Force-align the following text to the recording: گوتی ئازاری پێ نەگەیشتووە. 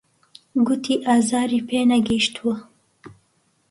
گوتی 0.65 0.95
ئازاری 1.05 1.59
پێ 1.67 1.79
نەگەیشتووە. 1.91 2.55